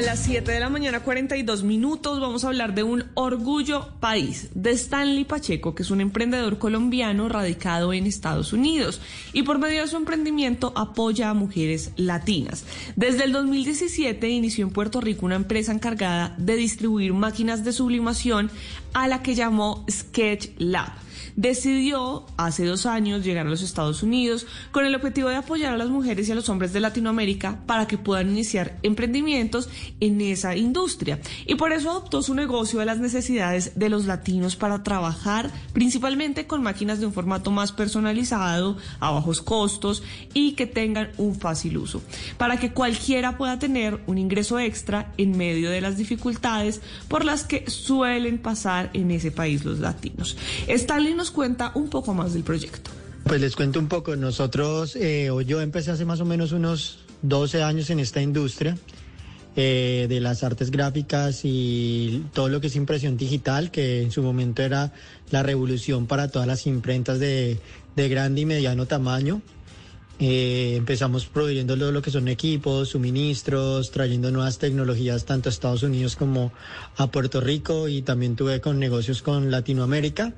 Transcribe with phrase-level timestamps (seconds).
[0.00, 4.48] A las 7 de la mañana, 42 minutos, vamos a hablar de un orgullo país,
[4.54, 9.02] de Stanley Pacheco, que es un emprendedor colombiano radicado en Estados Unidos
[9.34, 12.64] y por medio de su emprendimiento apoya a mujeres latinas.
[12.96, 18.50] Desde el 2017 inició en Puerto Rico una empresa encargada de distribuir máquinas de sublimación
[18.94, 20.92] a la que llamó Sketch Lab
[21.40, 25.78] decidió hace dos años llegar a los Estados Unidos con el objetivo de apoyar a
[25.78, 30.54] las mujeres y a los hombres de Latinoamérica para que puedan iniciar emprendimientos en esa
[30.54, 31.18] industria.
[31.46, 36.46] Y por eso adoptó su negocio a las necesidades de los latinos para trabajar principalmente
[36.46, 40.02] con máquinas de un formato más personalizado, a bajos costos
[40.34, 42.02] y que tengan un fácil uso,
[42.36, 47.44] para que cualquiera pueda tener un ingreso extra en medio de las dificultades por las
[47.44, 50.36] que suelen pasar en ese país los latinos.
[50.68, 52.90] Stalin nos cuenta un poco más del proyecto.
[53.24, 54.16] Pues les cuento un poco.
[54.16, 58.76] Nosotros, eh, yo empecé hace más o menos unos 12 años en esta industria
[59.56, 64.22] eh, de las artes gráficas y todo lo que es impresión digital, que en su
[64.22, 64.92] momento era
[65.30, 67.58] la revolución para todas las imprentas de,
[67.96, 69.42] de grande y mediano tamaño.
[70.22, 76.14] Eh, empezamos proveyendo lo que son equipos, suministros, trayendo nuevas tecnologías tanto a Estados Unidos
[76.14, 76.52] como
[76.98, 80.34] a Puerto Rico y también tuve con negocios con Latinoamérica.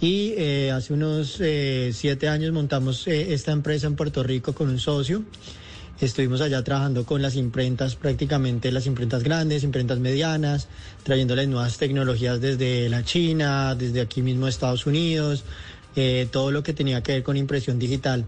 [0.00, 4.68] Y eh, hace unos eh, siete años montamos eh, esta empresa en Puerto Rico con
[4.68, 5.22] un socio.
[5.98, 10.68] Estuvimos allá trabajando con las imprentas, prácticamente las imprentas grandes, imprentas medianas,
[11.02, 15.44] trayéndoles nuevas tecnologías desde la China, desde aquí mismo Estados Unidos,
[16.30, 18.26] todo lo que tenía que ver con impresión digital.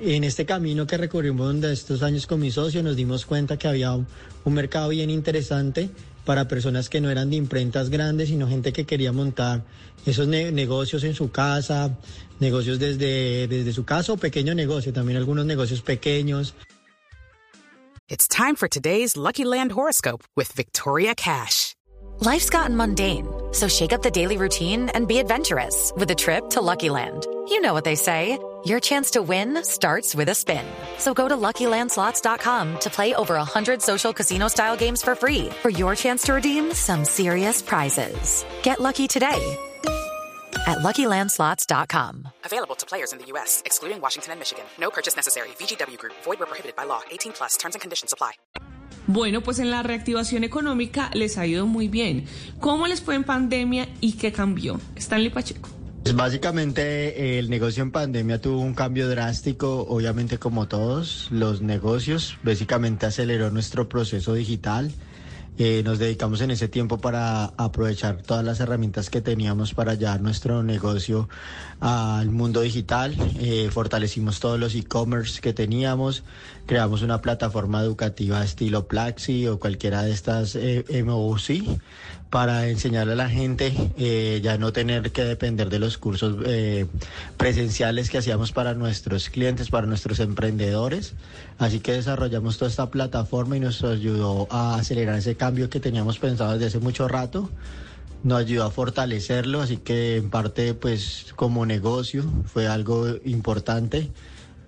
[0.00, 3.66] En este camino que recorrimos de estos años con mi socio nos dimos cuenta que
[3.66, 4.06] había un,
[4.44, 5.90] un mercado bien interesante
[6.24, 9.62] para personas que no eran de imprentas grandes, sino gente que quería montar
[10.06, 11.96] esos ne negocios en su casa,
[12.38, 16.54] negocios desde, desde su casa o pequeño negocio, también algunos negocios pequeños.
[18.08, 21.74] It's time for today's Lucky Land horoscope with Victoria Cash.
[22.20, 26.50] Life's gotten mundane, so shake up the daily routine and be adventurous with a trip
[26.50, 27.26] to Lucky Land.
[27.48, 28.38] You know what they say.
[28.64, 30.64] Your chance to win starts with a spin.
[30.98, 35.94] So go to LuckyLandSlots.com to play over 100 social casino-style games for free for your
[35.94, 38.44] chance to redeem some serious prizes.
[38.62, 39.56] Get lucky today
[40.66, 42.28] at LuckyLandSlots.com.
[42.44, 44.64] Available to players in the U.S., excluding Washington and Michigan.
[44.80, 45.48] No purchase necessary.
[45.58, 46.14] VGW Group.
[46.24, 47.02] Void where prohibited by law.
[47.10, 47.56] 18 plus.
[47.56, 48.32] Terms and conditions apply.
[49.06, 52.26] Bueno, pues en la reactivación económica les ha ido muy bien.
[52.60, 54.78] ¿Cómo les fue en pandemia y qué cambió?
[54.96, 55.70] Stanley Pacheco.
[56.02, 62.38] Pues básicamente el negocio en pandemia tuvo un cambio drástico, obviamente como todos los negocios,
[62.42, 64.94] básicamente aceleró nuestro proceso digital.
[65.60, 70.20] Eh, nos dedicamos en ese tiempo para aprovechar todas las herramientas que teníamos para llevar
[70.20, 71.28] nuestro negocio
[71.80, 73.16] al mundo digital.
[73.40, 76.22] Eh, fortalecimos todos los e-commerce que teníamos,
[76.66, 81.80] creamos una plataforma educativa estilo Plaxi o cualquiera de estas eh, MOC
[82.30, 86.86] para enseñarle a la gente eh, ya no tener que depender de los cursos eh,
[87.36, 91.14] presenciales que hacíamos para nuestros clientes, para nuestros emprendedores.
[91.58, 96.18] Así que desarrollamos toda esta plataforma y nos ayudó a acelerar ese cambio que teníamos
[96.18, 97.50] pensado desde hace mucho rato.
[98.22, 104.10] Nos ayudó a fortalecerlo, así que en parte pues como negocio fue algo importante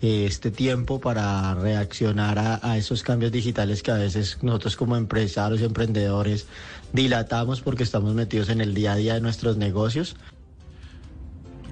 [0.03, 4.97] eh, este tiempo para reaccionar a, a, esos cambios digitales que a veces nosotros como
[4.97, 6.47] empresarios y emprendedores
[6.93, 10.17] dilatamos porque estamos metidos en el día a día de nuestros negocios.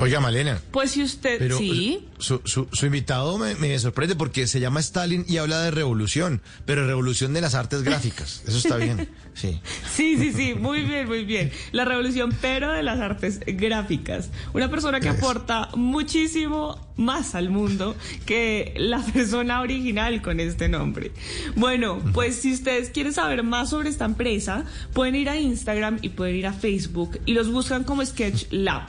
[0.01, 0.61] Oiga, Malena.
[0.71, 2.07] Pues si usted pero sí.
[2.19, 6.41] Su, su, su invitado me, me, sorprende porque se llama Stalin y habla de revolución,
[6.67, 8.43] pero revolución de las artes gráficas.
[8.47, 9.09] Eso está bien.
[9.39, 9.61] Sí.
[9.95, 10.55] Sí, sí, sí.
[10.55, 11.53] Muy bien, muy bien.
[11.71, 14.31] La revolución, pero de las artes gráficas.
[14.53, 17.95] Una persona que aporta muchísimo más al mundo
[18.27, 21.13] que la persona original con este nombre.
[21.55, 26.09] Bueno, pues si ustedes quieren saber más sobre esta empresa, pueden ir a Instagram y
[26.09, 28.89] pueden ir a Facebook y los buscan como Sketch Lab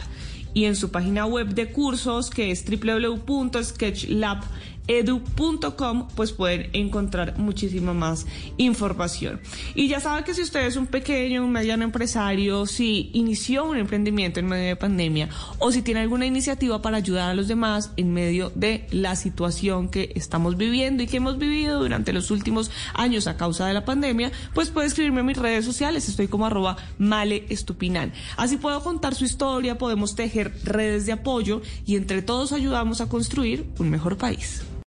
[0.54, 7.94] y en su página web de cursos que es www.sketchlab.com edu.com pues pueden encontrar muchísima
[7.94, 8.26] más
[8.58, 9.40] información.
[9.76, 13.78] Y ya saben que si usted es un pequeño, un mediano empresario, si inició un
[13.78, 17.92] emprendimiento en medio de pandemia o si tiene alguna iniciativa para ayudar a los demás
[17.96, 22.72] en medio de la situación que estamos viviendo y que hemos vivido durante los últimos
[22.96, 26.48] años a causa de la pandemia, pues puede escribirme en mis redes sociales, estoy como
[26.48, 28.12] arroba male estupinan.
[28.38, 33.10] Así puedo contar su historia, podemos tejer redes de apoyo y entre todos ayudamos a
[33.10, 34.64] construir un mejor país.